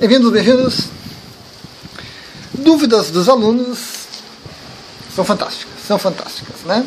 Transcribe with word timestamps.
Bem-vindos, 0.00 0.32
bem-vindos. 0.32 0.84
Dúvidas 2.54 3.10
dos 3.10 3.28
alunos 3.28 3.78
são 5.14 5.22
fantásticas, 5.22 5.74
são 5.86 5.98
fantásticas, 5.98 6.62
né? 6.62 6.86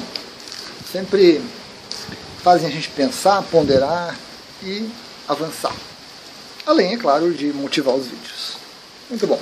Sempre 0.91 1.39
fazem 2.41 2.67
a 2.67 2.71
gente 2.71 2.89
pensar, 2.89 3.43
ponderar 3.43 4.17
e 4.63 4.89
avançar. 5.27 5.75
Além, 6.65 6.95
é 6.95 6.97
claro, 6.97 7.31
de 7.31 7.53
motivar 7.53 7.93
os 7.93 8.07
vídeos. 8.07 8.57
Muito 9.07 9.27
bom. 9.27 9.39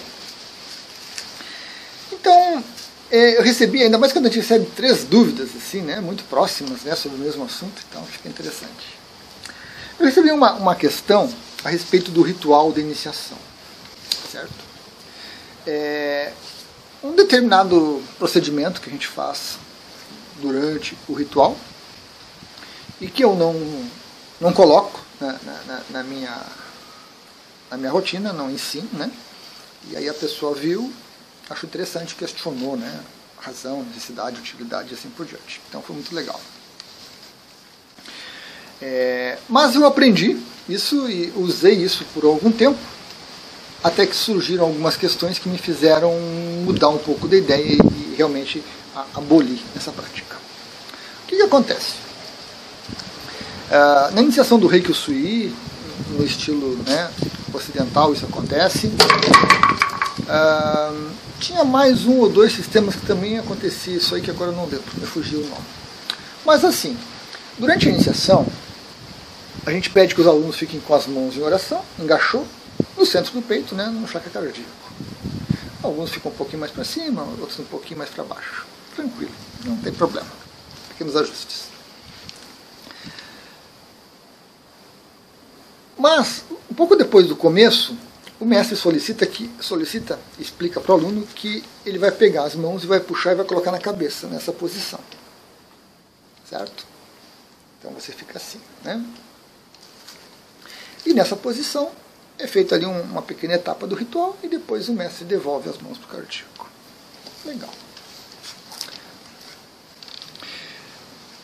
Então, 2.12 2.62
é, 3.10 3.38
eu 3.38 3.42
recebi, 3.42 3.84
ainda 3.84 3.98
mais 3.98 4.12
quando 4.12 4.26
a 4.26 4.30
gente 4.30 4.42
recebe 4.42 4.66
três 4.76 5.06
dúvidas, 5.06 5.48
assim, 5.56 5.80
né, 5.80 6.02
muito 6.02 6.26
próximas 6.26 6.82
né, 6.82 6.94
sobre 6.94 7.18
o 7.18 7.22
mesmo 7.22 7.46
assunto, 7.46 7.82
então 7.90 8.04
fica 8.04 8.28
interessante. 8.28 9.00
Eu 9.98 10.08
recebi 10.08 10.30
uma, 10.30 10.56
uma 10.56 10.76
questão 10.76 11.34
a 11.64 11.70
respeito 11.70 12.12
do 12.12 12.22
ritual 12.22 12.74
de 12.74 12.82
iniciação, 12.82 13.38
certo? 14.32 14.54
É, 15.68 16.32
um 17.04 17.14
determinado 17.14 18.02
procedimento 18.18 18.80
que 18.80 18.90
a 18.90 18.94
gente 18.94 19.08
faz 19.08 19.58
durante 20.40 20.98
o 21.08 21.14
ritual 21.14 21.58
e 23.00 23.08
que 23.08 23.24
eu 23.24 23.36
não, 23.36 23.54
não 24.40 24.54
coloco 24.54 25.00
na, 25.20 25.34
na, 25.34 25.82
na 25.90 26.04
minha, 26.04 26.42
na 27.70 27.78
minha 27.78 27.92
rotina, 27.92 28.32
não 28.32 28.50
ensino, 28.50 28.90
né? 28.94 29.12
E 29.90 29.98
aí 29.98 30.08
a 30.08 30.14
pessoa 30.14 30.56
viu, 30.56 30.92
achou 31.50 31.68
interessante, 31.68 32.16
questionou, 32.16 32.78
né? 32.78 33.02
Razão, 33.40 33.84
necessidade, 33.84 34.40
utilidade 34.40 34.92
e 34.92 34.94
assim 34.94 35.10
por 35.10 35.26
diante. 35.26 35.60
Então 35.68 35.82
foi 35.82 35.96
muito 35.96 36.14
legal. 36.14 36.40
É, 38.80 39.38
mas 39.50 39.76
eu 39.76 39.86
aprendi 39.86 40.40
isso 40.70 41.10
e 41.10 41.32
usei 41.36 41.74
isso 41.74 42.06
por 42.14 42.24
algum 42.24 42.52
tempo, 42.52 42.80
até 43.84 44.06
que 44.06 44.16
surgiram 44.16 44.66
algumas 44.66 44.96
questões 44.96 45.40
que 45.40 45.50
me 45.50 45.58
fizeram 45.58 46.14
mudar 46.64 46.90
um 46.90 46.98
pouco 46.98 47.28
da 47.28 47.36
ideia 47.36 47.74
e, 47.74 48.16
realmente 48.16 48.64
abolir 49.16 49.60
essa 49.76 49.92
prática. 49.92 50.36
O 51.24 51.28
que, 51.28 51.38
que 51.38 51.42
acontece? 51.42 51.96
Uh, 53.70 54.14
na 54.14 54.22
iniciação 54.22 54.60
do 54.60 54.68
Reiki 54.68 54.92
Usui, 54.92 55.56
no 56.10 56.24
estilo 56.24 56.78
né, 56.86 57.10
ocidental 57.54 58.14
isso 58.14 58.26
acontece, 58.26 58.88
uh, 60.28 61.10
tinha 61.40 61.64
mais 61.64 62.06
um 62.06 62.20
ou 62.20 62.30
dois 62.30 62.54
sistemas 62.54 62.96
que 62.96 63.06
também 63.06 63.40
acontecia 63.40 63.96
isso 63.96 64.14
aí, 64.14 64.22
que 64.22 64.30
agora 64.30 64.52
não 64.52 64.66
lembro, 64.66 64.84
me 64.98 65.08
fugiu 65.08 65.40
o 65.40 65.48
nome. 65.48 65.66
Mas 66.46 66.66
assim, 66.66 66.96
durante 67.58 67.88
a 67.88 67.92
iniciação, 67.92 68.46
a 69.66 69.72
gente 69.72 69.90
pede 69.90 70.14
que 70.14 70.22
os 70.22 70.28
alunos 70.28 70.58
fiquem 70.58 70.80
com 70.80 70.94
as 70.94 71.08
mãos 71.08 71.36
em 71.36 71.42
oração, 71.42 71.82
engaixou, 71.98 72.46
no 73.02 73.06
centro 73.08 73.34
do 73.34 73.42
peito, 73.42 73.74
né, 73.74 73.88
no 73.88 74.08
chakra 74.08 74.30
cardíaco. 74.30 74.70
Alguns 75.82 76.12
ficam 76.12 76.32
um 76.32 76.36
pouquinho 76.36 76.60
mais 76.60 76.72
para 76.72 76.84
cima, 76.84 77.24
outros 77.24 77.58
um 77.58 77.64
pouquinho 77.64 77.98
mais 77.98 78.12
para 78.12 78.24
baixo. 78.24 78.68
Tranquilo, 78.96 79.32
não 79.66 79.76
tem 79.78 79.92
problema. 79.92 80.30
Pequenos 80.90 81.16
ajustes. 81.16 81.64
Mas, 85.98 86.44
um 86.70 86.76
pouco 86.76 86.96
depois 86.96 87.28
do 87.28 87.36
começo, 87.36 87.98
o 88.40 88.46
mestre 88.46 88.76
solicita 88.76 89.26
que 89.26 89.50
solicita, 89.60 90.20
explica 90.38 90.80
para 90.80 90.92
o 90.92 90.96
aluno 90.96 91.26
que 91.26 91.64
ele 91.84 91.98
vai 91.98 92.12
pegar 92.12 92.44
as 92.44 92.54
mãos 92.54 92.84
e 92.84 92.88
vai 92.88 93.00
puxar 93.00 93.32
e 93.32 93.36
vai 93.36 93.46
colocar 93.46 93.72
na 93.72 93.80
cabeça 93.80 94.28
nessa 94.28 94.52
posição. 94.52 95.00
Certo? 96.48 96.86
Então 97.80 97.92
você 97.92 98.12
fica 98.12 98.38
assim, 98.38 98.62
né? 98.84 99.04
E 101.04 101.14
nessa 101.16 101.36
posição 101.36 101.92
é 102.42 102.48
feita 102.48 102.76
ali 102.76 102.86
uma 102.86 103.22
pequena 103.22 103.54
etapa 103.54 103.86
do 103.86 103.96
ritual 103.96 104.36
e 104.42 104.48
depois 104.48 104.90
o 104.90 104.94
mestre 104.94 105.26
devolve 105.26 105.70
as 105.70 105.78
mãos 105.78 105.98
para 105.98 106.08
o 106.08 106.10
cardíaco. 106.10 106.70
Legal. 107.46 107.70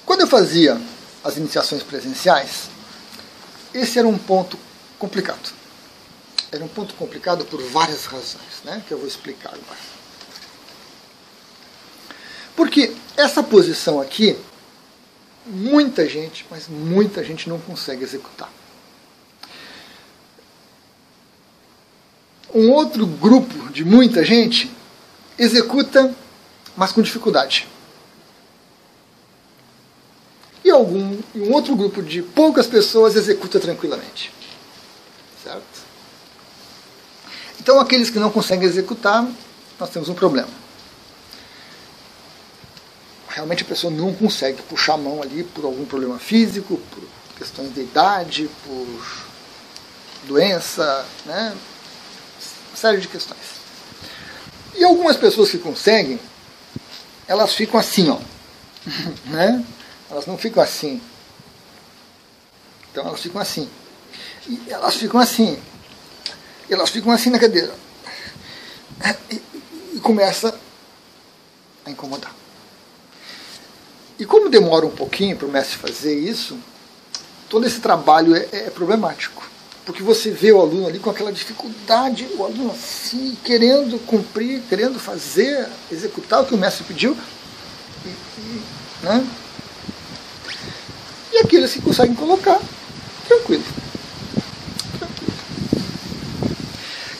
Quando 0.05 0.21
eu 0.21 0.27
fazia 0.27 0.81
as 1.23 1.37
iniciações 1.37 1.83
presenciais, 1.83 2.69
esse 3.73 3.99
era 3.99 4.07
um 4.07 4.17
ponto 4.17 4.57
complicado. 4.97 5.53
Era 6.51 6.63
um 6.63 6.67
ponto 6.67 6.95
complicado 6.95 7.45
por 7.45 7.61
várias 7.61 8.05
razões, 8.05 8.63
né, 8.63 8.81
que 8.87 8.93
eu 8.93 8.97
vou 8.97 9.07
explicar 9.07 9.49
agora. 9.49 9.97
Porque 12.55 12.95
essa 13.15 13.43
posição 13.43 14.01
aqui, 14.01 14.35
muita 15.45 16.09
gente, 16.09 16.45
mas 16.49 16.67
muita 16.67 17.23
gente 17.23 17.47
não 17.47 17.59
consegue 17.59 18.03
executar. 18.03 18.49
Um 22.53 22.71
outro 22.71 23.05
grupo 23.05 23.69
de 23.71 23.83
muita 23.83 24.23
gente 24.23 24.71
executa, 25.37 26.13
mas 26.75 26.91
com 26.91 27.01
dificuldade. 27.01 27.67
E 30.63 30.71
algum 30.71 31.17
um 31.35 31.53
outro 31.53 31.75
grupo 31.75 32.01
de 32.01 32.21
poucas 32.21 32.67
pessoas 32.67 33.15
executa 33.15 33.59
tranquilamente. 33.59 34.33
Certo? 35.43 35.87
Então 37.59 37.79
aqueles 37.79 38.09
que 38.09 38.19
não 38.19 38.31
conseguem 38.31 38.67
executar, 38.67 39.27
nós 39.79 39.89
temos 39.89 40.09
um 40.09 40.13
problema. 40.13 40.49
Realmente 43.29 43.63
a 43.63 43.67
pessoa 43.67 43.93
não 43.93 44.13
consegue 44.13 44.61
puxar 44.63 44.93
a 44.93 44.97
mão 44.97 45.21
ali 45.21 45.43
por 45.43 45.63
algum 45.63 45.85
problema 45.85 46.17
físico, 46.17 46.79
por 46.91 47.03
questões 47.37 47.73
de 47.73 47.81
idade, 47.81 48.49
por 48.65 48.87
doença, 50.27 51.05
né? 51.25 51.55
Série 52.77 53.01
de 53.01 53.07
questões. 53.07 53.57
E 54.75 54.83
algumas 54.83 55.17
pessoas 55.17 55.49
que 55.49 55.57
conseguem, 55.57 56.19
elas 57.27 57.55
ficam 57.55 57.79
assim, 57.79 58.09
ó. 58.09 58.19
né? 59.25 59.65
Elas 60.09 60.27
não 60.27 60.37
ficam 60.37 60.61
assim. 60.61 61.01
Então 62.91 63.07
elas 63.07 63.19
ficam 63.19 63.41
assim. 63.41 63.67
E 64.47 64.61
elas 64.69 64.95
ficam 64.95 65.19
assim. 65.19 65.59
Elas 66.69 66.89
ficam 66.89 67.11
assim 67.11 67.31
na 67.31 67.39
cadeira. 67.39 67.73
E, 69.31 69.41
e 69.95 69.99
começa 69.99 70.57
a 71.83 71.89
incomodar. 71.89 72.33
E 74.19 74.25
como 74.25 74.49
demora 74.49 74.85
um 74.85 74.91
pouquinho 74.91 75.35
para 75.35 75.47
o 75.47 75.51
mestre 75.51 75.77
fazer 75.77 76.17
isso, 76.17 76.57
todo 77.49 77.65
esse 77.65 77.79
trabalho 77.79 78.35
é, 78.35 78.47
é 78.51 78.69
problemático 78.69 79.46
porque 79.87 80.03
você 80.03 80.29
vê 80.31 80.51
o 80.51 80.59
aluno 80.59 80.85
ali 80.85 80.99
com 80.99 81.09
aquela 81.09 81.31
dificuldade, 81.31 82.27
o 82.37 82.43
aluno 82.43 82.71
assim, 82.71 83.37
querendo 83.41 83.97
cumprir, 84.05 84.61
querendo 84.67 84.99
fazer, 84.99 85.65
executar 85.89 86.41
o 86.41 86.45
que 86.45 86.53
o 86.53 86.57
mestre 86.57 86.83
pediu, 86.83 87.15
e, 88.05 88.09
e, 88.09 88.61
né? 89.01 89.25
e 91.31 91.37
aqueles 91.37 91.71
que 91.71 91.81
conseguem 91.81 92.13
colocar, 92.15 92.59
tranquilo. 93.29 93.63
tranquilo. 94.99 95.33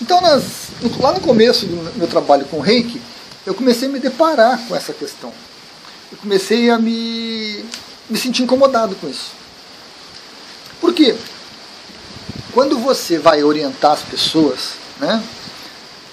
Então, 0.01 0.19
nas, 0.19 0.44
lá 1.00 1.13
no 1.13 1.22
começo 1.22 1.66
do 1.66 1.97
meu 1.97 2.07
trabalho 2.07 2.45
com 2.47 2.59
reiki, 2.59 3.01
eu 3.45 3.56
comecei 3.56 3.88
a 3.88 3.91
me 3.91 4.00
deparar 4.00 4.59
com 4.67 4.75
essa 4.75 4.91
questão. 4.91 5.31
Eu 6.11 6.17
comecei 6.17 6.69
a 6.69 6.77
me, 6.77 7.63
me 8.09 8.17
sentir 8.17 8.44
incomodado 8.44 8.94
com 8.97 9.07
isso. 9.07 9.31
Por 10.81 10.94
quê? 10.94 11.16
Quando 12.57 12.79
você 12.79 13.19
vai 13.19 13.44
orientar 13.44 13.91
as 13.91 14.01
pessoas 14.01 14.72
né, 15.00 15.23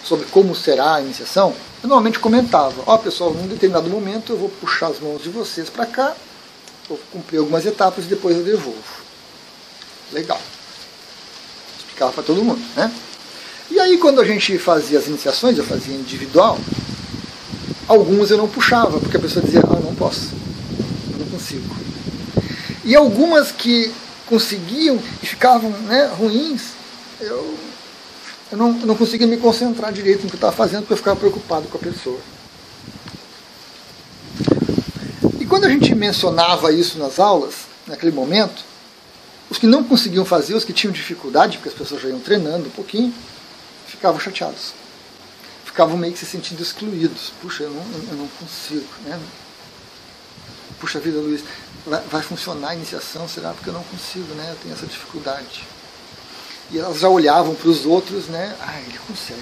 sobre 0.04 0.26
como 0.26 0.54
será 0.54 0.96
a 0.96 1.00
iniciação, 1.00 1.54
eu 1.82 1.88
normalmente 1.88 2.18
comentava, 2.18 2.82
ó 2.84 2.96
oh, 2.96 2.98
pessoal, 2.98 3.32
num 3.32 3.46
determinado 3.46 3.88
momento 3.88 4.34
eu 4.34 4.36
vou 4.36 4.50
puxar 4.50 4.88
as 4.88 5.00
mãos 5.00 5.22
de 5.22 5.30
vocês 5.30 5.70
para 5.70 5.86
cá, 5.86 6.14
vou 6.86 7.00
cumprir 7.10 7.38
algumas 7.38 7.64
etapas 7.64 8.04
e 8.04 8.08
depois 8.08 8.36
eu 8.36 8.42
devolvo. 8.42 8.76
Legal. 10.12 10.38
Explicava 11.78 12.12
para 12.12 12.22
todo 12.22 12.44
mundo, 12.44 12.62
né? 12.76 12.92
E 13.70 13.80
aí 13.80 13.96
quando 13.96 14.20
a 14.20 14.24
gente 14.26 14.58
fazia 14.58 14.98
as 14.98 15.06
iniciações, 15.06 15.56
eu 15.56 15.64
fazia 15.64 15.94
individual, 15.94 16.58
algumas 17.88 18.30
eu 18.30 18.36
não 18.36 18.48
puxava, 18.48 19.00
porque 19.00 19.16
a 19.16 19.20
pessoa 19.20 19.42
dizia, 19.42 19.62
ah, 19.62 19.80
não 19.82 19.94
posso, 19.94 20.28
não 21.18 21.26
consigo. 21.26 21.74
E 22.84 22.94
algumas 22.94 23.50
que 23.50 23.90
conseguiam 24.26 24.98
e 25.22 25.26
ficavam 25.26 25.70
né, 25.70 26.06
ruins, 26.06 26.72
eu, 27.20 27.58
eu, 28.50 28.58
não, 28.58 28.80
eu 28.80 28.86
não 28.86 28.96
conseguia 28.96 29.26
me 29.26 29.36
concentrar 29.36 29.92
direito 29.92 30.22
no 30.22 30.28
que 30.28 30.34
eu 30.34 30.38
estava 30.38 30.52
fazendo 30.52 30.80
porque 30.80 30.94
eu 30.94 30.98
ficava 30.98 31.18
preocupado 31.18 31.68
com 31.68 31.76
a 31.76 31.80
pessoa. 31.80 32.18
E 35.40 35.46
quando 35.46 35.64
a 35.64 35.68
gente 35.68 35.94
mencionava 35.94 36.72
isso 36.72 36.98
nas 36.98 37.18
aulas, 37.18 37.54
naquele 37.86 38.12
momento, 38.12 38.64
os 39.50 39.58
que 39.58 39.66
não 39.66 39.84
conseguiam 39.84 40.24
fazer, 40.24 40.54
os 40.54 40.64
que 40.64 40.72
tinham 40.72 40.92
dificuldade, 40.92 41.58
porque 41.58 41.68
as 41.68 41.74
pessoas 41.74 42.02
já 42.02 42.08
iam 42.08 42.18
treinando 42.18 42.66
um 42.66 42.70
pouquinho, 42.70 43.14
ficavam 43.86 44.18
chateados. 44.18 44.72
Ficavam 45.64 45.96
meio 45.96 46.12
que 46.12 46.18
se 46.18 46.26
sentindo 46.26 46.62
excluídos. 46.62 47.32
Puxa, 47.42 47.64
eu 47.64 47.70
não, 47.70 47.82
eu 48.10 48.16
não 48.16 48.28
consigo. 48.38 48.86
Né? 49.04 49.18
Puxa 50.84 51.00
vida, 51.00 51.18
Luiz, 51.18 51.42
vai, 51.86 52.20
funcionar 52.20 52.68
a 52.68 52.74
iniciação? 52.74 53.26
Será? 53.26 53.54
Porque 53.54 53.70
eu 53.70 53.72
não 53.72 53.82
consigo, 53.84 54.34
né? 54.34 54.50
Eu 54.50 54.56
tenho 54.56 54.74
essa 54.74 54.84
dificuldade. 54.84 55.66
e 56.70 56.78
elas 56.78 56.98
já 56.98 57.08
olhavam 57.08 57.54
para 57.54 57.70
os 57.70 57.86
outros, 57.86 58.26
né? 58.26 58.54
Ah, 58.60 58.78
ele 58.82 58.98
consegue. 59.08 59.40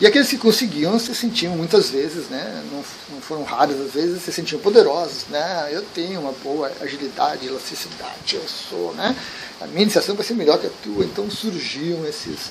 E 0.00 0.06
aqueles 0.06 0.28
que 0.28 0.36
conseguiam 0.36 0.98
se 0.98 1.14
sentiam 1.14 1.56
muitas 1.56 1.90
vezes, 1.90 2.28
né? 2.28 2.60
Não, 2.72 2.84
não 3.10 3.20
foram 3.20 3.44
raras 3.44 3.80
às 3.80 3.92
vezes, 3.92 4.24
se 4.24 4.32
sentiam 4.32 4.60
poderosos, 4.60 5.26
né? 5.30 5.68
Eu 5.70 5.82
tenho 5.94 6.20
uma 6.20 6.32
boa 6.32 6.72
agilidade, 6.80 7.46
elasticidade, 7.46 8.34
eu 8.34 8.44
sou, 8.48 8.92
né? 8.94 9.14
A 9.60 9.68
minha 9.68 9.82
iniciação 9.82 10.16
vai 10.16 10.26
ser 10.26 10.34
melhor 10.34 10.58
que 10.58 10.66
a 10.66 10.70
tua. 10.82 11.04
Então 11.04 11.30
surgiam 11.30 12.04
esses, 12.04 12.50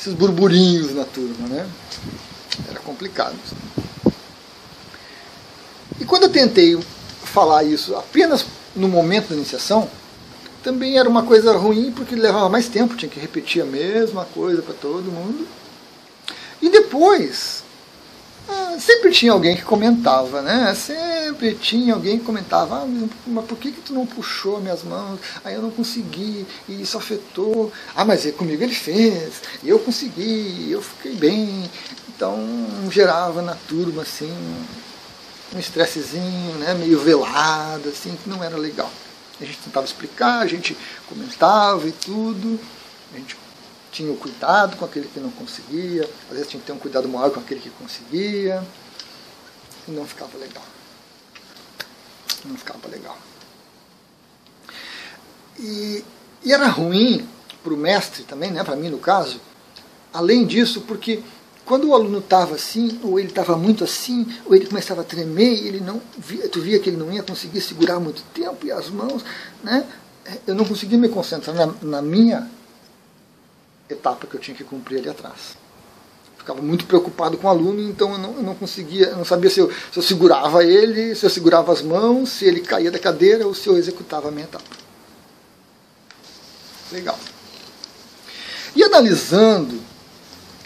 esses 0.00 0.14
burburinhos 0.14 0.94
na 0.94 1.04
turma, 1.04 1.48
né? 1.48 1.68
Era 2.66 2.80
complicado. 2.80 3.36
E 6.00 6.04
quando 6.06 6.22
eu 6.22 6.30
tentei 6.30 6.78
falar 7.30 7.64
isso 7.64 7.94
apenas 7.96 8.44
no 8.74 8.88
momento 8.88 9.28
da 9.28 9.36
iniciação, 9.36 9.88
também 10.62 10.98
era 10.98 11.08
uma 11.08 11.22
coisa 11.22 11.56
ruim 11.56 11.90
porque 11.92 12.14
levava 12.14 12.48
mais 12.48 12.68
tempo, 12.68 12.96
tinha 12.96 13.10
que 13.10 13.18
repetir 13.18 13.62
a 13.62 13.66
mesma 13.66 14.24
coisa 14.26 14.60
para 14.62 14.74
todo 14.74 15.10
mundo. 15.10 15.46
E 16.60 16.68
depois, 16.68 17.64
ah, 18.48 18.76
sempre 18.78 19.10
tinha 19.10 19.32
alguém 19.32 19.56
que 19.56 19.62
comentava, 19.62 20.42
né? 20.42 20.74
Sempre 20.74 21.54
tinha 21.54 21.94
alguém 21.94 22.18
que 22.18 22.24
comentava, 22.24 22.82
ah, 22.82 23.08
mas 23.26 23.44
por 23.46 23.56
que, 23.56 23.72
que 23.72 23.80
tu 23.80 23.94
não 23.94 24.04
puxou 24.04 24.60
minhas 24.60 24.82
mãos? 24.82 25.18
Aí 25.42 25.54
eu 25.54 25.62
não 25.62 25.70
consegui, 25.70 26.46
e 26.68 26.82
isso 26.82 26.98
afetou. 26.98 27.72
Ah, 27.96 28.04
mas 28.04 28.26
é 28.26 28.32
comigo 28.32 28.62
ele 28.62 28.74
fez, 28.74 29.40
e 29.62 29.68
eu 29.70 29.78
consegui, 29.78 30.68
eu 30.70 30.82
fiquei 30.82 31.14
bem. 31.14 31.70
Então 32.08 32.38
gerava 32.90 33.40
na 33.40 33.54
turma 33.54 34.02
assim 34.02 34.34
um 35.54 35.58
estressezinho, 35.58 36.54
né, 36.58 36.74
meio 36.74 36.98
velado, 37.00 37.88
assim, 37.88 38.16
que 38.22 38.28
não 38.28 38.42
era 38.42 38.56
legal. 38.56 38.90
A 39.40 39.44
gente 39.44 39.58
tentava 39.58 39.86
explicar, 39.86 40.40
a 40.40 40.46
gente 40.46 40.76
comentava 41.08 41.88
e 41.88 41.92
tudo, 41.92 42.60
a 43.12 43.16
gente 43.16 43.36
tinha 43.90 44.12
o 44.12 44.16
cuidado 44.16 44.76
com 44.76 44.84
aquele 44.84 45.08
que 45.08 45.18
não 45.18 45.30
conseguia, 45.30 46.08
às 46.28 46.36
vezes 46.36 46.48
tinha 46.48 46.60
que 46.60 46.66
ter 46.66 46.72
um 46.72 46.78
cuidado 46.78 47.08
maior 47.08 47.30
com 47.30 47.40
aquele 47.40 47.60
que 47.60 47.70
conseguia, 47.70 48.62
e 49.88 49.90
não 49.90 50.06
ficava 50.06 50.36
legal. 50.38 50.64
Não 52.44 52.56
ficava 52.56 52.86
legal. 52.88 53.18
E, 55.58 56.04
e 56.44 56.52
era 56.52 56.68
ruim 56.68 57.28
para 57.62 57.74
o 57.74 57.76
mestre 57.76 58.22
também, 58.24 58.50
né, 58.50 58.62
para 58.62 58.76
mim 58.76 58.88
no 58.88 58.98
caso, 58.98 59.40
além 60.12 60.46
disso, 60.46 60.82
porque 60.82 61.22
quando 61.64 61.88
o 61.88 61.94
aluno 61.94 62.18
estava 62.18 62.54
assim, 62.54 62.98
ou 63.02 63.18
ele 63.18 63.28
estava 63.28 63.56
muito 63.56 63.84
assim, 63.84 64.26
ou 64.44 64.54
ele 64.54 64.66
começava 64.66 65.02
a 65.02 65.04
tremer, 65.04 65.54
e 65.54 65.68
ele 65.68 65.80
não 65.80 66.00
via, 66.18 66.48
tu 66.48 66.60
via 66.60 66.78
que 66.78 66.90
ele 66.90 66.96
não 66.96 67.12
ia 67.12 67.22
conseguir 67.22 67.60
segurar 67.60 68.00
muito 68.00 68.22
tempo 68.34 68.66
e 68.66 68.72
as 68.72 68.88
mãos, 68.90 69.24
né? 69.62 69.86
Eu 70.46 70.54
não 70.54 70.64
conseguia 70.64 70.98
me 70.98 71.08
concentrar 71.08 71.54
na, 71.54 71.72
na 71.82 72.02
minha 72.02 72.50
etapa 73.88 74.26
que 74.26 74.34
eu 74.34 74.40
tinha 74.40 74.56
que 74.56 74.64
cumprir 74.64 74.98
ali 74.98 75.08
atrás. 75.08 75.56
Ficava 76.38 76.62
muito 76.62 76.86
preocupado 76.86 77.36
com 77.36 77.46
o 77.46 77.50
aluno, 77.50 77.82
então 77.82 78.12
eu 78.12 78.18
não, 78.18 78.34
eu 78.36 78.42
não 78.42 78.54
conseguia, 78.54 79.08
eu 79.08 79.16
não 79.16 79.24
sabia 79.24 79.50
se 79.50 79.60
eu, 79.60 79.70
se 79.92 79.98
eu 79.98 80.02
segurava 80.02 80.64
ele, 80.64 81.14
se 81.14 81.24
eu 81.24 81.30
segurava 81.30 81.72
as 81.72 81.82
mãos, 81.82 82.30
se 82.30 82.44
ele 82.46 82.60
caía 82.60 82.90
da 82.90 82.98
cadeira 82.98 83.46
ou 83.46 83.54
se 83.54 83.68
eu 83.68 83.76
executava 83.76 84.28
a 84.28 84.30
minha 84.30 84.44
etapa. 84.44 84.64
Legal. 86.90 87.18
E 88.74 88.82
analisando 88.82 89.80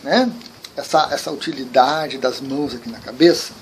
né, 0.02 0.30
essa, 0.76 1.08
essa 1.12 1.30
utilidade 1.30 2.18
das 2.18 2.40
mãos 2.40 2.74
aqui 2.74 2.88
na 2.88 2.98
cabeça, 2.98 3.52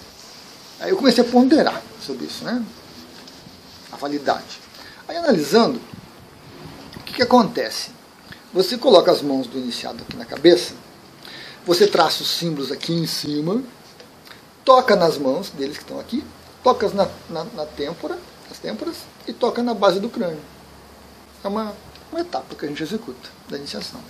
aí 0.80 0.90
eu 0.90 0.96
comecei 0.96 1.24
a 1.24 1.26
ponderar 1.26 1.82
sobre 2.04 2.26
isso, 2.26 2.44
né? 2.44 2.64
A 3.90 3.96
validade. 3.96 4.60
Aí 5.06 5.16
analisando, 5.16 5.80
o 6.96 7.00
que, 7.00 7.14
que 7.14 7.22
acontece? 7.22 7.90
Você 8.52 8.76
coloca 8.76 9.10
as 9.10 9.22
mãos 9.22 9.46
do 9.46 9.58
iniciado 9.58 10.02
aqui 10.02 10.16
na 10.16 10.24
cabeça, 10.24 10.74
você 11.64 11.86
traça 11.86 12.22
os 12.22 12.30
símbolos 12.30 12.72
aqui 12.72 12.92
em 12.92 13.06
cima, 13.06 13.62
toca 14.64 14.96
nas 14.96 15.16
mãos 15.18 15.50
deles 15.50 15.76
que 15.76 15.84
estão 15.84 16.00
aqui, 16.00 16.24
toca 16.62 16.88
na, 16.90 17.08
na, 17.28 17.44
na 17.44 17.66
têmpora, 17.66 18.18
as 18.50 18.58
têmporas, 18.58 18.96
e 19.26 19.32
toca 19.32 19.62
na 19.62 19.74
base 19.74 20.00
do 20.00 20.08
crânio. 20.08 20.40
É 21.44 21.48
uma, 21.48 21.74
uma 22.10 22.20
etapa 22.20 22.54
que 22.54 22.64
a 22.64 22.68
gente 22.68 22.82
executa 22.82 23.28
da 23.48 23.56
iniciação. 23.56 24.00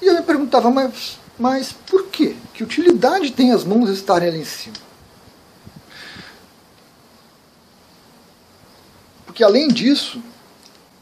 E 0.00 0.06
eu 0.06 0.14
me 0.14 0.22
perguntava, 0.22 0.70
mas, 0.70 1.18
mas 1.38 1.72
por 1.72 2.06
quê? 2.06 2.36
Que 2.52 2.62
utilidade 2.62 3.32
tem 3.32 3.52
as 3.52 3.64
mãos 3.64 3.88
estarem 3.90 4.28
ali 4.28 4.40
em 4.40 4.44
cima? 4.44 4.76
Porque 9.24 9.44
além 9.44 9.68
disso, 9.68 10.22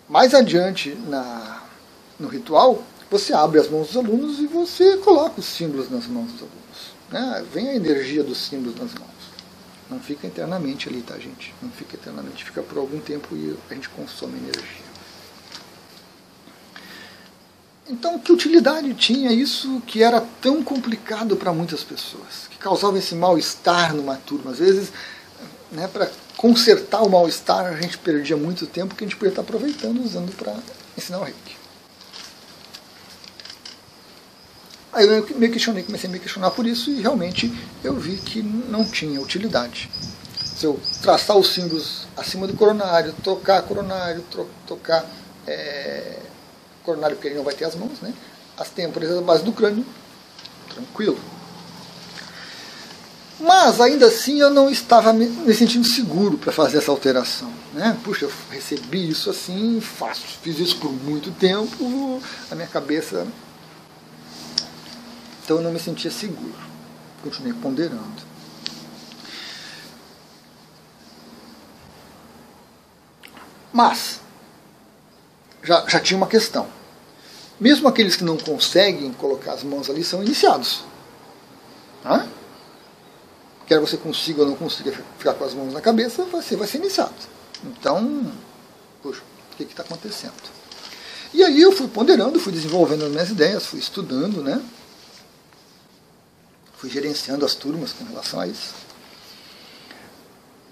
mais 0.08 0.35
adiante 0.35 0.91
na, 1.06 1.62
no 2.19 2.29
ritual, 2.29 2.82
você 3.11 3.32
abre 3.32 3.61
as 3.61 3.69
mãos 3.69 3.88
dos 3.88 3.96
alunos 3.96 4.41
e 4.41 4.46
você 4.46 4.96
coloca 4.96 5.41
os 5.41 5.46
símbolos 5.46 5.88
nas 5.88 6.06
mãos 6.06 6.32
dos 6.32 6.41
alunos. 6.41 6.94
Né? 7.11 7.46
Vem 7.52 7.69
a 7.69 7.76
energia 7.76 8.25
dos 8.25 8.38
símbolos 8.38 8.76
nas 8.76 8.93
mãos. 8.94 9.14
Não 9.88 10.00
fica 10.00 10.26
eternamente 10.26 10.88
ali, 10.88 11.02
tá, 11.02 11.17
gente? 11.19 11.55
Não 11.62 11.70
fica 11.70 11.94
eternamente. 11.94 12.44
Fica 12.44 12.62
por 12.62 12.79
algum 12.79 12.99
tempo 12.99 13.37
e 13.37 13.56
a 13.70 13.75
gente 13.75 13.88
consome 13.91 14.38
energia. 14.38 14.94
Então, 17.86 18.19
que 18.19 18.32
utilidade 18.32 18.94
tinha 18.94 19.31
isso 19.31 19.82
que 19.86 20.02
era 20.02 20.20
tão 20.40 20.62
complicado 20.62 21.36
para 21.36 21.52
muitas 21.52 21.82
pessoas, 21.84 22.48
que 22.50 22.56
causava 22.56 22.98
esse 22.98 23.14
mal-estar 23.14 23.94
numa 23.94 24.16
turma? 24.16 24.52
Às 24.52 24.58
vezes, 24.58 24.92
né, 25.70 25.86
para 25.88 26.10
consertar 26.36 27.02
o 27.02 27.10
mal-estar, 27.10 27.66
a 27.66 27.81
gente 27.81 27.98
perdia 27.98 28.36
muito 28.36 28.66
tempo 28.66 28.94
que 28.94 29.04
a 29.04 29.06
gente 29.06 29.16
podia 29.16 29.31
estar 29.31 29.42
aproveitando 29.42 30.02
usando 30.02 30.34
para 30.34 30.56
ensinar 30.96 31.19
o 31.19 31.25
reiki. 31.25 31.56
Aí 34.90 35.06
eu 35.06 35.26
me 35.36 35.48
questionei, 35.48 35.82
comecei 35.82 36.08
a 36.08 36.12
me 36.12 36.20
questionar 36.20 36.52
por 36.52 36.64
isso 36.64 36.88
e 36.88 37.00
realmente 37.00 37.52
eu 37.82 37.94
vi 37.96 38.16
que 38.16 38.42
não 38.42 38.84
tinha 38.84 39.20
utilidade. 39.20 39.90
Se 40.44 40.64
eu 40.64 40.81
traçar 41.02 41.36
os 41.36 41.48
símbolos 41.48 42.06
acima 42.16 42.46
do 42.46 42.54
coronário, 42.54 43.12
trocar 43.25 43.60
coronário, 43.62 44.25
tocar 44.66 45.04
é, 45.48 46.20
coronário 46.84 47.16
porque 47.16 47.28
ele 47.28 47.36
não 47.36 47.44
vai 47.44 47.54
ter 47.54 47.64
as 47.64 47.75
mãos, 47.75 48.00
né? 48.00 48.12
As 48.56 48.69
têmporas 48.69 49.10
a 49.16 49.20
base 49.20 49.42
do 49.42 49.52
crânio, 49.52 49.84
tranquilo. 50.72 51.19
Mas 53.40 53.81
ainda 53.81 54.06
assim 54.06 54.38
eu 54.38 54.50
não 54.50 54.70
estava 54.70 55.12
me 55.12 55.52
sentindo 55.54 55.86
seguro 55.86 56.38
para 56.38 56.52
fazer 56.52 56.78
essa 56.78 56.90
alteração. 56.90 57.52
Né? 57.72 57.98
Puxa, 58.04 58.26
eu 58.26 58.32
recebi 58.50 59.10
isso 59.10 59.28
assim, 59.28 59.81
faço, 59.81 60.22
fiz 60.40 60.58
isso 60.60 60.76
por 60.76 60.92
muito 60.92 61.32
tempo, 61.32 62.22
a 62.50 62.54
minha 62.54 62.69
cabeça. 62.69 63.26
Então 65.44 65.56
eu 65.56 65.62
não 65.62 65.72
me 65.72 65.81
sentia 65.81 66.10
seguro. 66.10 66.55
Continuei 67.22 67.53
ponderando. 67.55 68.22
Mas, 73.72 74.20
já, 75.64 75.84
já 75.88 75.98
tinha 75.98 76.16
uma 76.16 76.28
questão. 76.28 76.68
Mesmo 77.58 77.88
aqueles 77.88 78.14
que 78.14 78.22
não 78.22 78.36
conseguem 78.36 79.12
colocar 79.12 79.54
as 79.54 79.64
mãos 79.64 79.90
ali 79.90 80.04
são 80.04 80.22
iniciados. 80.22 80.84
Hã? 82.04 82.28
Quer 83.66 83.80
você 83.80 83.96
consiga 83.96 84.42
ou 84.42 84.48
não 84.48 84.56
consiga 84.56 84.92
ficar 85.18 85.34
com 85.34 85.44
as 85.44 85.54
mãos 85.54 85.72
na 85.72 85.80
cabeça, 85.80 86.24
você 86.26 86.54
vai 86.54 86.68
ser 86.68 86.78
iniciado. 86.78 87.14
Então, 87.64 88.30
puxa, 89.02 89.22
o 89.52 89.56
que 89.56 89.62
está 89.62 89.82
acontecendo? 89.82 90.34
E 91.32 91.42
aí 91.42 91.60
eu 91.60 91.72
fui 91.72 91.88
ponderando, 91.88 92.38
fui 92.38 92.52
desenvolvendo 92.52 93.06
as 93.06 93.10
minhas 93.10 93.30
ideias, 93.30 93.66
fui 93.66 93.80
estudando, 93.80 94.42
né? 94.42 94.62
Fui 96.76 96.90
gerenciando 96.90 97.44
as 97.44 97.54
turmas 97.54 97.92
com 97.92 98.04
relação 98.04 98.38
a 98.38 98.46
isso 98.46 98.84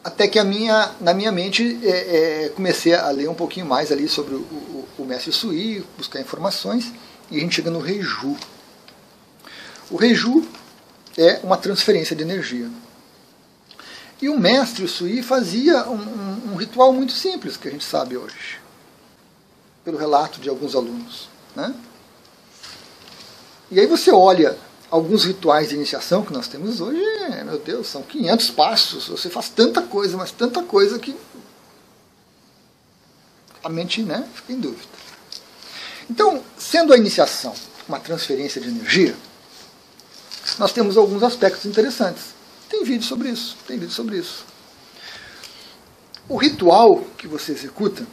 até 0.04 0.26
que 0.26 0.38
a 0.38 0.44
minha, 0.44 0.92
na 1.00 1.14
minha 1.14 1.30
mente 1.30 1.78
é, 1.82 2.46
é, 2.46 2.48
comecei 2.50 2.94
a 2.94 3.08
ler 3.10 3.28
um 3.28 3.34
pouquinho 3.34 3.66
mais 3.66 3.92
ali 3.92 4.08
sobre 4.08 4.34
o, 4.34 4.38
o, 4.38 4.88
o 4.98 5.04
mestre 5.04 5.32
Sui, 5.32 5.84
buscar 5.96 6.20
informações, 6.20 6.92
e 7.30 7.36
a 7.36 7.40
gente 7.40 7.54
chega 7.54 7.70
no 7.70 7.78
Reiju. 7.78 8.36
O 9.90 9.96
Reiju 9.96 10.44
é 11.16 11.40
uma 11.44 11.56
transferência 11.56 12.16
de 12.16 12.22
energia. 12.22 12.68
E 14.20 14.28
o 14.28 14.38
mestre 14.38 14.88
Sui 14.88 15.22
fazia 15.22 15.88
um, 15.88 15.94
um, 15.94 16.52
um 16.52 16.56
ritual 16.56 16.92
muito 16.92 17.12
simples, 17.12 17.56
que 17.56 17.68
a 17.68 17.70
gente 17.70 17.84
sabe 17.84 18.16
hoje, 18.16 18.60
pelo 19.84 19.98
relato 19.98 20.40
de 20.40 20.48
alguns 20.48 20.74
alunos. 20.74 21.28
Né? 21.54 21.74
E 23.70 23.78
aí 23.78 23.86
você 23.86 24.10
olha 24.10 24.56
alguns 24.92 25.24
rituais 25.24 25.70
de 25.70 25.74
iniciação 25.74 26.22
que 26.22 26.34
nós 26.34 26.46
temos 26.46 26.78
hoje, 26.82 27.00
meu 27.46 27.58
Deus, 27.58 27.86
são 27.86 28.02
500 28.02 28.50
passos. 28.50 29.08
Você 29.08 29.30
faz 29.30 29.48
tanta 29.48 29.80
coisa, 29.80 30.18
mas 30.18 30.30
tanta 30.30 30.62
coisa 30.62 30.98
que 30.98 31.16
a 33.64 33.70
mente 33.70 34.02
né, 34.02 34.28
fica 34.34 34.52
em 34.52 34.60
dúvida. 34.60 34.92
Então, 36.10 36.44
sendo 36.58 36.92
a 36.92 36.98
iniciação 36.98 37.54
uma 37.88 37.98
transferência 37.98 38.60
de 38.60 38.68
energia, 38.68 39.16
nós 40.58 40.74
temos 40.74 40.98
alguns 40.98 41.22
aspectos 41.22 41.64
interessantes. 41.64 42.24
Tem 42.68 42.84
vídeo 42.84 43.06
sobre 43.06 43.30
isso, 43.30 43.56
tem 43.66 43.78
vídeo 43.78 43.94
sobre 43.94 44.18
isso. 44.18 44.44
O 46.28 46.36
ritual 46.36 47.02
que 47.16 47.26
você 47.26 47.52
executa, 47.52 48.06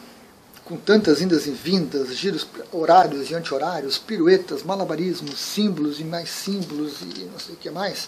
com 0.69 0.77
tantas 0.77 1.19
indas 1.19 1.47
e 1.47 1.51
vindas, 1.51 2.15
giros 2.15 2.47
horários 2.71 3.31
e 3.31 3.33
anti-horários, 3.33 3.97
piruetas, 3.97 4.61
malabarismos, 4.61 5.39
símbolos 5.39 5.99
e 5.99 6.03
mais 6.03 6.29
símbolos 6.29 7.01
e 7.01 7.23
não 7.23 7.39
sei 7.39 7.55
o 7.55 7.57
que 7.57 7.71
mais, 7.71 8.07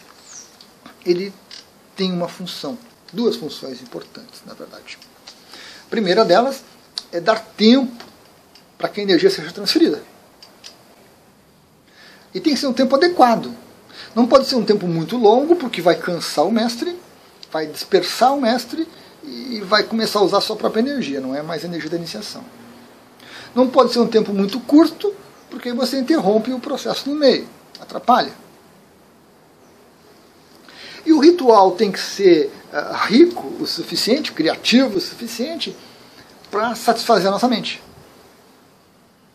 ele 1.03 1.33
tem 1.95 2.11
uma 2.11 2.27
função, 2.27 2.77
duas 3.11 3.35
funções 3.35 3.81
importantes, 3.81 4.43
na 4.45 4.53
verdade. 4.53 4.99
A 5.87 5.89
primeira 5.89 6.23
delas 6.23 6.61
é 7.11 7.19
dar 7.19 7.39
tempo 7.39 8.05
para 8.77 8.87
que 8.89 8.99
a 8.99 9.03
energia 9.03 9.31
seja 9.31 9.51
transferida. 9.51 10.03
E 12.31 12.39
tem 12.39 12.53
que 12.53 12.59
ser 12.59 12.67
um 12.67 12.73
tempo 12.73 12.95
adequado. 12.95 13.51
Não 14.13 14.27
pode 14.27 14.45
ser 14.45 14.55
um 14.55 14.63
tempo 14.63 14.87
muito 14.87 15.17
longo, 15.17 15.55
porque 15.55 15.81
vai 15.81 15.95
cansar 15.95 16.45
o 16.45 16.51
mestre, 16.51 16.95
vai 17.51 17.65
dispersar 17.65 18.35
o 18.35 18.39
mestre 18.39 18.87
e 19.23 19.61
vai 19.61 19.83
começar 19.83 20.19
a 20.19 20.23
usar 20.23 20.37
a 20.39 20.41
sua 20.41 20.55
própria 20.55 20.81
energia, 20.81 21.19
não 21.19 21.35
é 21.35 21.41
mais 21.41 21.63
energia 21.63 21.89
da 21.89 21.97
iniciação. 21.97 22.43
Não 23.53 23.67
pode 23.67 23.91
ser 23.93 23.99
um 23.99 24.07
tempo 24.07 24.33
muito 24.33 24.59
curto, 24.61 25.13
porque 25.49 25.73
você 25.73 25.99
interrompe 25.99 26.51
o 26.53 26.59
processo 26.59 27.09
no 27.09 27.15
meio, 27.15 27.47
atrapalha. 27.79 28.33
E 31.05 31.11
o 31.13 31.19
ritual 31.19 31.71
tem 31.71 31.91
que 31.91 31.99
ser 31.99 32.51
uh, 32.71 32.93
rico 33.07 33.47
o 33.59 33.67
suficiente, 33.67 34.31
criativo 34.31 34.97
o 34.97 35.01
suficiente, 35.01 35.75
para 36.49 36.75
satisfazer 36.75 37.27
a 37.27 37.31
nossa 37.31 37.47
mente. 37.47 37.81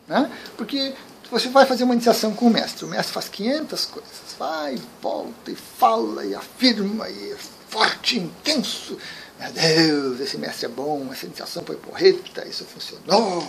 Né? 0.07 0.31
Porque 0.57 0.95
você 1.31 1.49
vai 1.49 1.67
fazer 1.67 1.85
uma 1.85 1.95
iniciação 1.95 2.33
com 2.33 2.47
o 2.47 2.51
mestre, 2.51 2.85
o 2.85 2.89
mestre 2.89 3.13
faz 3.13 3.29
500 3.29 3.85
coisas, 3.87 4.11
vai, 4.39 4.79
volta 5.03 5.51
e 5.51 5.57
fala 5.57 6.25
e 6.25 6.35
afirma 6.35 7.09
e 7.09 7.33
é 7.33 7.37
forte, 7.69 8.19
intenso. 8.19 8.97
Meu 9.39 9.53
Deus, 9.53 10.21
esse 10.21 10.39
mestre 10.39 10.67
é 10.67 10.69
bom, 10.69 11.09
essa 11.13 11.27
iniciação 11.27 11.63
foi 11.65 11.77
porreta, 11.77 12.47
isso 12.49 12.65
funcionou. 12.65 13.49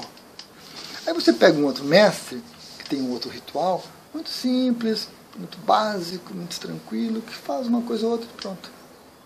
Aí 1.06 1.14
você 1.14 1.32
pega 1.32 1.58
um 1.58 1.66
outro 1.66 1.86
mestre, 1.86 2.44
que 2.80 2.90
tem 2.90 3.02
um 3.02 3.12
outro 3.12 3.30
ritual, 3.30 3.84
muito 4.14 4.30
simples, 4.30 5.08
muito 5.38 5.58
básico, 5.60 6.34
muito 6.34 6.60
tranquilo, 6.60 7.22
que 7.22 7.34
faz 7.34 7.68
uma 7.68 7.82
coisa 7.82 8.06
ou 8.06 8.14
outra 8.14 8.28
e 8.28 8.42
pronto. 8.42 8.70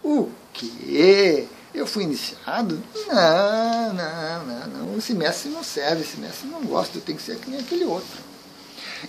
O 0.04 0.30
quê? 0.54 1.48
Eu 1.74 1.88
fui 1.88 2.04
iniciado? 2.04 2.82
Não, 3.08 3.94
não, 3.94 4.46
não, 4.46 4.68
não. 4.68 4.98
Esse 4.98 5.14
mestre 5.14 5.50
não 5.50 5.64
serve, 5.64 6.02
esse 6.02 6.18
mestre 6.18 6.48
não 6.48 6.62
gosta, 6.64 6.98
eu 6.98 7.02
tenho 7.02 7.18
que 7.18 7.24
ser 7.24 7.38
que 7.38 7.50
nem 7.50 7.60
aquele 7.60 7.86
outro. 7.86 8.20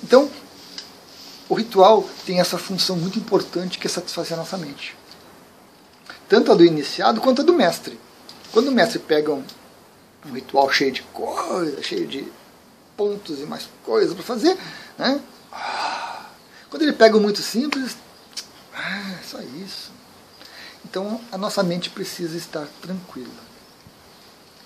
Então, 0.02 0.30
o 1.48 1.54
ritual 1.54 2.08
tem 2.24 2.40
essa 2.40 2.56
função 2.56 2.96
muito 2.96 3.18
importante 3.18 3.78
que 3.78 3.86
é 3.86 3.90
satisfazer 3.90 4.34
a 4.34 4.36
nossa 4.36 4.56
mente. 4.56 4.96
Tanto 6.32 6.50
a 6.50 6.54
do 6.54 6.64
iniciado 6.64 7.20
quanto 7.20 7.42
a 7.42 7.44
do 7.44 7.52
mestre. 7.52 8.00
Quando 8.52 8.68
o 8.68 8.72
mestre 8.72 8.98
pega 8.98 9.30
um, 9.30 9.44
um 10.24 10.32
ritual 10.32 10.72
cheio 10.72 10.90
de 10.90 11.02
coisa, 11.02 11.82
cheio 11.82 12.06
de 12.06 12.26
pontos 12.96 13.38
e 13.38 13.42
mais 13.42 13.68
coisas 13.84 14.14
para 14.14 14.22
fazer, 14.22 14.56
né? 14.96 15.20
Quando 16.70 16.84
ele 16.84 16.94
pega 16.94 17.18
o 17.18 17.20
muito 17.20 17.42
simples, 17.42 17.98
ah, 18.74 19.18
só 19.22 19.40
isso. 19.42 19.90
Então 20.86 21.20
a 21.30 21.36
nossa 21.36 21.62
mente 21.62 21.90
precisa 21.90 22.34
estar 22.34 22.66
tranquila. 22.80 23.28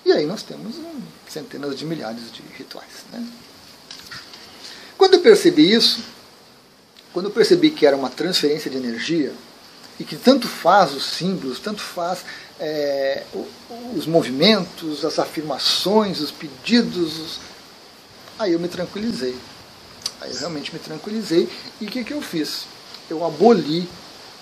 E 0.05 0.13
aí 0.13 0.25
nós 0.25 0.43
temos 0.43 0.73
centenas 1.27 1.77
de 1.77 1.83
milhares 1.83 2.31
de 2.31 2.43
rituais. 2.57 3.03
Né? 3.11 3.27
Quando 4.97 5.15
eu 5.15 5.19
percebi 5.19 5.69
isso, 5.69 6.01
quando 7.11 7.25
eu 7.25 7.31
percebi 7.31 7.71
que 7.71 7.85
era 7.85 7.97
uma 7.97 8.09
transferência 8.09 8.71
de 8.71 8.77
energia, 8.77 9.33
e 9.99 10.03
que 10.03 10.15
tanto 10.15 10.47
faz 10.47 10.93
os 10.93 11.05
símbolos, 11.05 11.59
tanto 11.59 11.81
faz 11.81 12.23
é, 12.59 13.23
os 13.95 14.05
movimentos, 14.05 15.03
as 15.03 15.17
afirmações, 15.19 16.19
os 16.19 16.31
pedidos, 16.31 17.19
os... 17.19 17.39
aí 18.37 18.53
eu 18.53 18.59
me 18.59 18.67
tranquilizei. 18.67 19.35
Aí 20.21 20.31
eu 20.31 20.37
realmente 20.37 20.73
me 20.73 20.79
tranquilizei. 20.79 21.49
E 21.81 21.85
o 21.85 21.89
que, 21.89 22.03
que 22.03 22.13
eu 22.13 22.21
fiz? 22.21 22.65
Eu 23.09 23.25
aboli 23.25 23.87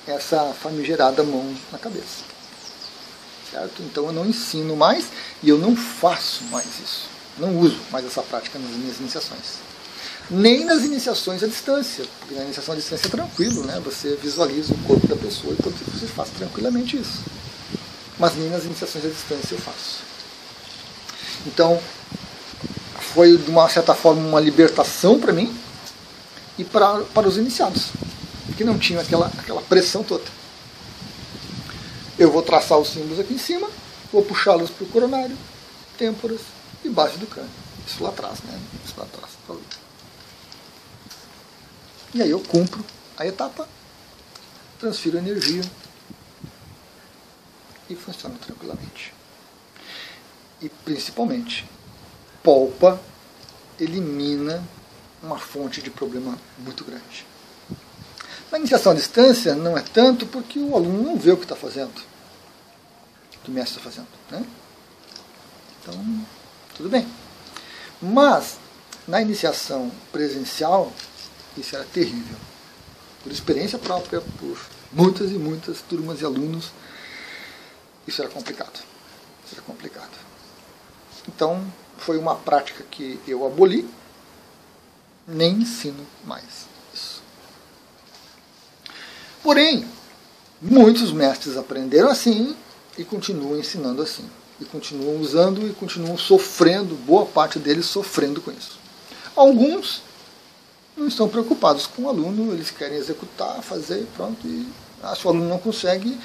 essa 0.08 0.54
famigerada 0.54 1.24
mão 1.24 1.56
na 1.72 1.78
cabeça. 1.78 2.24
Certo? 3.52 3.82
Então 3.82 4.06
eu 4.08 4.12
não 4.12 4.26
ensino 4.26 4.76
mais 4.76 5.06
e 5.42 5.50
eu 5.50 5.58
não 5.58 5.76
faço 5.76 6.44
mais 6.46 6.80
isso. 6.80 7.08
Não 7.38 7.60
uso 7.60 7.80
mais 7.92 8.06
essa 8.06 8.22
prática 8.22 8.58
nas 8.60 8.72
minhas 8.72 9.00
iniciações. 9.00 9.60
Nem 10.30 10.66
nas 10.66 10.84
iniciações 10.84 11.44
à 11.44 11.48
distância. 11.48 12.06
Porque 12.20 12.36
na 12.36 12.44
iniciação 12.44 12.74
à 12.74 12.78
distância 12.78 13.08
é 13.08 13.10
tranquilo, 13.10 13.64
né? 13.64 13.80
Você 13.86 14.16
visualiza 14.16 14.74
o 14.74 14.78
corpo 14.80 15.08
da 15.08 15.16
pessoa 15.16 15.54
e 15.54 15.90
você 15.90 16.08
faz 16.08 16.30
tranquilamente 16.30 16.98
isso. 16.98 17.20
Mas 18.18 18.36
nem 18.36 18.50
nas 18.50 18.64
iniciações 18.64 19.06
à 19.06 19.10
distância 19.10 19.56
eu 19.56 19.60
faço. 19.60 20.00
Então, 21.46 21.80
foi 23.14 23.38
de 23.38 23.50
uma 23.50 23.70
certa 23.70 23.94
forma 23.94 24.28
uma 24.28 24.40
libertação 24.40 25.20
para 25.20 25.32
mim 25.32 25.56
e 26.58 26.64
para, 26.64 27.02
para 27.02 27.28
os 27.28 27.38
iniciados 27.38 27.92
que 28.58 28.64
não 28.64 28.80
tinham 28.80 29.02
aquela, 29.02 29.28
aquela 29.38 29.62
pressão 29.62 30.04
toda. 30.04 30.24
Eu 32.18 32.32
vou 32.32 32.42
traçar 32.42 32.78
os 32.78 32.90
símbolos 32.90 33.20
aqui 33.20 33.34
em 33.34 33.38
cima, 33.38 33.70
vou 34.12 34.24
puxá-los 34.24 34.70
para 34.70 34.86
o 34.86 34.88
coronário, 34.88 35.38
têmporas 35.98 36.42
e 36.84 36.90
base 36.90 37.18
do 37.18 37.28
crânio. 37.28 37.52
Isso 37.86 38.02
lá 38.02 38.10
atrás, 38.10 38.40
né? 38.44 38.60
Isso 38.86 38.94
lá 38.98 39.04
atrás. 39.04 39.32
E 42.16 42.22
aí 42.22 42.30
eu 42.30 42.40
cumpro 42.40 42.82
a 43.18 43.28
etapa, 43.28 43.68
transfiro 44.80 45.18
energia 45.18 45.62
e 47.90 47.96
funciona 47.96 48.36
tranquilamente. 48.40 49.14
E 50.62 50.70
principalmente, 50.70 51.70
polpa, 52.42 53.02
elimina 53.78 54.64
uma 55.22 55.38
fonte 55.38 55.82
de 55.82 55.90
problema 55.90 56.40
muito 56.60 56.86
grande. 56.86 57.28
Na 58.50 58.60
iniciação 58.60 58.94
à 58.94 58.96
distância 58.96 59.54
não 59.54 59.78
é 59.78 59.82
tanto 59.82 60.26
porque 60.26 60.58
o 60.58 60.74
aluno 60.74 61.04
não 61.04 61.18
vê 61.18 61.34
o 61.34 61.38
que 61.38 61.44
está 61.44 61.58
fazendo, 61.58 62.02
o 63.36 63.44
que 63.44 63.52
o 63.52 63.54
mestre 63.54 63.78
está 63.78 63.90
fazendo. 63.90 64.08
Né? 64.32 64.48
Então, 65.82 66.26
tudo 66.78 66.88
bem. 66.88 67.06
Mas, 68.02 68.58
na 69.06 69.22
iniciação 69.22 69.92
presencial, 70.14 70.94
isso 71.58 71.76
era 71.76 71.86
terrível. 71.86 72.38
Por 73.24 73.32
experiência 73.32 73.80
própria, 73.80 74.22
por 74.22 74.58
muitas 74.92 75.32
e 75.32 75.36
muitas 75.36 75.82
turmas 75.82 76.22
e 76.22 76.26
alunos, 76.26 76.72
isso 78.08 78.22
era 78.22 78.30
complicado. 78.30 78.84
Isso 79.46 79.56
era 79.56 79.62
complicado. 79.62 80.12
Então, 81.28 81.66
foi 81.98 82.18
uma 82.18 82.36
prática 82.36 82.84
que 82.90 83.20
eu 83.28 83.46
aboli, 83.46 83.88
nem 85.28 85.54
ensino 85.54 86.06
mais. 86.24 86.76
Porém, 89.46 89.88
muitos 90.60 91.12
mestres 91.12 91.56
aprenderam 91.56 92.10
assim 92.10 92.56
e 92.98 93.04
continuam 93.04 93.60
ensinando 93.60 94.02
assim. 94.02 94.28
E 94.60 94.66
continuam 94.66 95.18
usando 95.22 95.68
e 95.68 95.74
continuam 95.74 96.18
sofrendo, 96.18 96.96
boa 96.96 97.28
parte 97.28 97.60
deles 97.60 97.86
sofrendo 97.86 98.42
com 98.42 98.52
isso. 98.52 98.80
Alguns 99.36 100.02
não 100.96 101.08
estão 101.08 101.28
preocupados 101.28 101.88
com 101.88 102.04
o 102.04 102.10
aluno, 102.10 102.54
eles 102.54 102.72
querem 102.72 102.98
executar, 102.98 103.62
fazer 103.62 104.06
pronto. 104.16 104.46
E 104.48 104.68
ah, 105.04 105.16
se 105.16 105.26
o 105.26 105.30
aluno 105.30 105.48
não 105.48 105.58
consegue, 105.58 106.18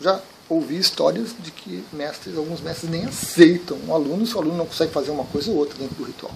já 0.00 0.20
ouvi 0.48 0.78
histórias 0.78 1.34
de 1.38 1.50
que 1.50 1.84
mestres, 1.92 2.36
alguns 2.36 2.60
mestres 2.60 2.90
nem 2.90 3.04
aceitam 3.04 3.78
um 3.86 3.94
aluno 3.94 4.26
se 4.26 4.34
o 4.34 4.38
aluno 4.38 4.56
não 4.56 4.66
consegue 4.66 4.92
fazer 4.92 5.10
uma 5.10 5.24
coisa 5.24 5.50
ou 5.50 5.56
outra 5.56 5.78
dentro 5.78 5.94
do 5.94 6.04
ritual. 6.04 6.32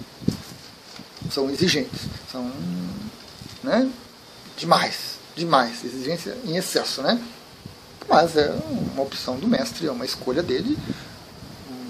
São 1.31 1.49
exigentes, 1.49 2.01
são 2.31 2.51
né, 3.63 3.89
demais 4.57 5.13
demais, 5.35 5.83
exigência 5.83 6.37
em 6.45 6.57
excesso, 6.57 7.01
né? 7.01 7.19
Mas 8.07 8.35
é 8.35 8.53
uma 8.93 9.03
opção 9.03 9.37
do 9.37 9.47
mestre, 9.47 9.87
é 9.87 9.91
uma 9.91 10.05
escolha 10.05 10.43
dele, 10.43 10.77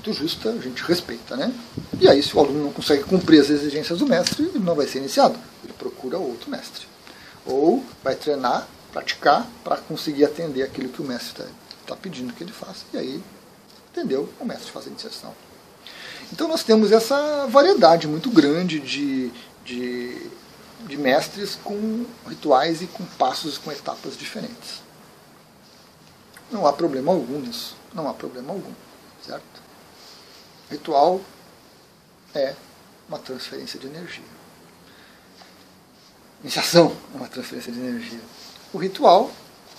muito 0.03 0.13
justa, 0.13 0.49
a 0.49 0.57
gente 0.57 0.83
respeita, 0.83 1.37
né? 1.37 1.53
E 1.99 2.09
aí, 2.09 2.21
se 2.21 2.35
o 2.35 2.39
aluno 2.39 2.65
não 2.65 2.73
consegue 2.73 3.03
cumprir 3.03 3.39
as 3.39 3.49
exigências 3.49 3.99
do 3.99 4.05
mestre, 4.05 4.43
ele 4.43 4.59
não 4.59 4.75
vai 4.75 4.85
ser 4.85 4.99
iniciado, 4.99 5.39
ele 5.63 5.71
procura 5.73 6.17
outro 6.17 6.51
mestre. 6.51 6.85
Ou 7.45 7.83
vai 8.03 8.13
treinar, 8.13 8.67
praticar, 8.91 9.47
para 9.63 9.77
conseguir 9.77 10.25
atender 10.25 10.63
aquilo 10.63 10.89
que 10.89 11.01
o 11.01 11.05
mestre 11.05 11.43
está 11.43 11.45
tá 11.87 11.95
pedindo 11.95 12.33
que 12.33 12.43
ele 12.43 12.51
faça, 12.51 12.83
e 12.93 12.97
aí, 12.97 13.23
entendeu? 13.91 14.27
O 14.41 14.45
mestre 14.45 14.69
faz 14.71 14.87
a 14.87 14.89
iniciação. 14.89 15.33
Então, 16.33 16.49
nós 16.49 16.63
temos 16.63 16.91
essa 16.91 17.47
variedade 17.47 18.07
muito 18.07 18.29
grande 18.29 18.79
de, 18.79 19.31
de 19.63 20.29
de 20.85 20.97
mestres 20.97 21.57
com 21.63 22.05
rituais 22.27 22.81
e 22.81 22.87
com 22.87 23.05
passos 23.17 23.57
com 23.57 23.71
etapas 23.71 24.17
diferentes. 24.17 24.81
Não 26.51 26.67
há 26.67 26.73
problema 26.73 27.13
algum 27.13 27.39
nisso. 27.39 27.77
Não 27.93 28.09
há 28.09 28.13
problema 28.13 28.51
algum. 28.51 28.73
Certo? 29.25 29.62
Ritual 30.73 31.21
é 32.33 32.55
uma 33.07 33.19
transferência 33.19 33.79
de 33.79 33.85
energia. 33.85 34.23
Iniciação 36.41 36.95
é 37.13 37.17
uma 37.17 37.27
transferência 37.27 37.71
de 37.71 37.79
energia. 37.79 38.19
O 38.73 38.79
ritual 38.79 39.31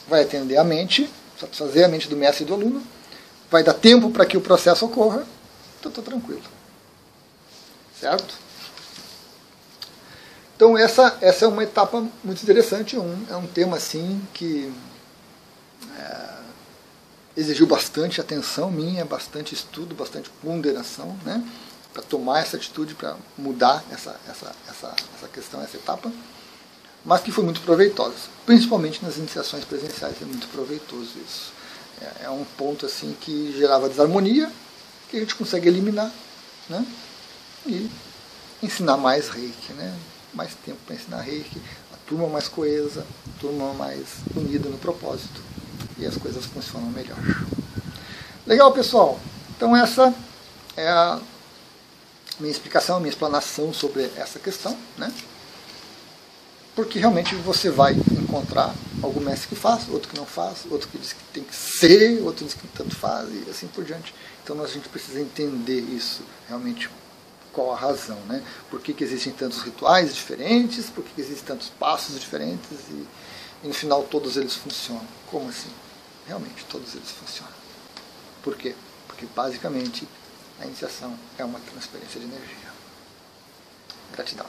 vai 0.06 0.22
atender 0.22 0.56
a 0.56 0.62
mente, 0.62 1.10
satisfazer 1.38 1.84
a 1.84 1.88
mente 1.88 2.08
do 2.08 2.16
mestre 2.16 2.44
e 2.44 2.46
do 2.46 2.54
aluno, 2.54 2.80
vai 3.50 3.64
dar 3.64 3.74
tempo 3.74 4.10
para 4.10 4.24
que 4.24 4.36
o 4.36 4.40
processo 4.40 4.86
ocorra, 4.86 5.26
então 5.80 5.88
estou 5.88 6.04
tranquilo. 6.04 6.42
certo? 8.00 8.34
Então 10.54 10.78
essa, 10.78 11.18
essa 11.20 11.44
é 11.44 11.48
uma 11.48 11.64
etapa 11.64 12.06
muito 12.22 12.40
interessante, 12.40 12.96
um, 12.96 13.26
é 13.28 13.34
um 13.34 13.48
tema 13.48 13.78
assim 13.78 14.22
que 14.32 14.72
é, 15.98 16.33
exigiu 17.36 17.66
bastante 17.66 18.20
atenção 18.20 18.70
minha, 18.70 19.04
bastante 19.04 19.54
estudo, 19.54 19.94
bastante 19.94 20.30
ponderação, 20.42 21.16
né, 21.24 21.42
para 21.92 22.02
tomar 22.02 22.40
essa 22.40 22.56
atitude, 22.56 22.94
para 22.94 23.16
mudar 23.36 23.84
essa, 23.90 24.18
essa, 24.28 24.54
essa, 24.68 24.94
essa 25.16 25.28
questão, 25.28 25.62
essa 25.62 25.76
etapa, 25.76 26.12
mas 27.04 27.20
que 27.20 27.32
foi 27.32 27.44
muito 27.44 27.60
proveitosa, 27.60 28.14
principalmente 28.46 29.04
nas 29.04 29.16
iniciações 29.16 29.64
presenciais, 29.64 30.16
é 30.20 30.24
muito 30.24 30.48
proveitoso 30.48 31.12
isso. 31.24 31.52
É, 32.00 32.24
é 32.24 32.30
um 32.30 32.44
ponto 32.56 32.86
assim 32.86 33.14
que 33.20 33.54
gerava 33.56 33.88
desarmonia, 33.88 34.50
que 35.10 35.16
a 35.16 35.20
gente 35.20 35.34
consegue 35.34 35.68
eliminar, 35.68 36.10
né, 36.68 36.84
e 37.66 37.90
ensinar 38.62 38.96
mais 38.96 39.28
reiki, 39.28 39.72
né, 39.74 39.96
mais 40.32 40.52
tempo 40.64 40.78
para 40.86 40.94
ensinar 40.94 41.20
reiki, 41.20 41.60
a 41.92 41.96
turma 42.08 42.28
mais 42.28 42.48
coesa, 42.48 43.06
a 43.28 43.40
turma 43.40 43.72
mais 43.74 44.06
unida 44.34 44.68
no 44.68 44.78
propósito 44.78 45.53
e 45.98 46.06
as 46.06 46.16
coisas 46.16 46.44
funcionam 46.46 46.88
melhor. 46.90 47.18
Legal, 48.46 48.72
pessoal? 48.72 49.18
Então 49.56 49.76
essa 49.76 50.14
é 50.76 50.88
a 50.88 51.20
minha 52.38 52.50
explicação, 52.50 52.98
minha 52.98 53.10
explanação 53.10 53.72
sobre 53.72 54.10
essa 54.16 54.38
questão, 54.38 54.76
né? 54.98 55.12
Porque 56.74 56.98
realmente 56.98 57.36
você 57.36 57.70
vai 57.70 57.92
encontrar 57.94 58.74
algum 59.00 59.20
mestre 59.20 59.48
que 59.48 59.54
faz, 59.54 59.88
outro 59.88 60.08
que 60.08 60.16
não 60.18 60.26
faz, 60.26 60.66
outro 60.68 60.88
que 60.88 60.98
diz 60.98 61.12
que 61.12 61.22
tem 61.32 61.44
que 61.44 61.54
ser, 61.54 62.20
outro 62.22 62.44
diz 62.44 62.54
que 62.54 62.66
tanto 62.68 62.96
faz 62.96 63.28
e 63.30 63.48
assim 63.48 63.68
por 63.68 63.84
diante. 63.84 64.12
Então 64.42 64.60
a 64.60 64.66
gente 64.66 64.88
precisa 64.88 65.20
entender 65.20 65.80
isso 65.80 66.22
realmente 66.48 66.90
qual 67.52 67.72
a 67.72 67.76
razão, 67.76 68.18
né? 68.26 68.42
Por 68.68 68.80
que, 68.80 68.92
que 68.92 69.04
existem 69.04 69.32
tantos 69.32 69.62
rituais 69.62 70.12
diferentes, 70.12 70.90
por 70.90 71.04
que, 71.04 71.14
que 71.14 71.20
existem 71.20 71.46
tantos 71.46 71.68
passos 71.68 72.18
diferentes 72.20 72.78
e, 72.90 73.06
e 73.64 73.66
no 73.66 73.74
final 73.74 74.02
todos 74.04 74.36
eles 74.36 74.54
funcionam. 74.54 75.06
Como 75.30 75.48
assim? 75.48 75.70
Realmente 76.26 76.64
todos 76.66 76.94
eles 76.94 77.10
funcionam. 77.10 77.52
Por 78.42 78.56
quê? 78.56 78.74
Porque 79.08 79.26
basicamente 79.34 80.06
a 80.60 80.66
iniciação 80.66 81.18
é 81.38 81.44
uma 81.44 81.58
transferência 81.58 82.20
de 82.20 82.26
energia. 82.26 82.72
Gratidão. 84.12 84.46